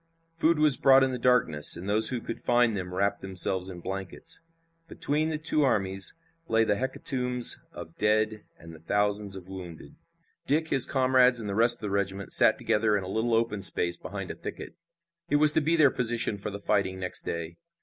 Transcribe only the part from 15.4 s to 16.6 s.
to be their position for the